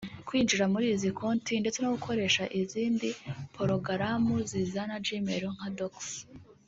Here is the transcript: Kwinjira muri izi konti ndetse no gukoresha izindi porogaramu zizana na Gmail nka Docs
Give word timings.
Kwinjira 0.27 0.65
muri 0.73 0.85
izi 0.95 1.09
konti 1.19 1.53
ndetse 1.61 1.79
no 1.81 1.89
gukoresha 1.95 2.43
izindi 2.61 3.09
porogaramu 3.55 4.35
zizana 4.49 4.87
na 4.97 5.01
Gmail 5.05 5.43
nka 5.55 5.69
Docs 5.77 6.07